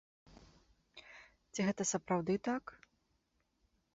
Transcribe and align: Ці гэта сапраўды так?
Ці 1.51 1.59
гэта 1.67 1.83
сапраўды 1.93 2.33
так? 2.47 2.63